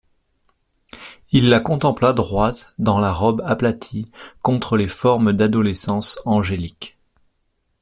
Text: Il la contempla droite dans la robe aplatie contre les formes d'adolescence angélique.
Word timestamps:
Il 1.31 1.49
la 1.49 1.59
contempla 1.59 2.11
droite 2.13 2.73
dans 2.79 2.99
la 2.99 3.13
robe 3.13 3.43
aplatie 3.45 4.09
contre 4.41 4.75
les 4.75 4.87
formes 4.87 5.31
d'adolescence 5.31 6.17
angélique. 6.25 6.97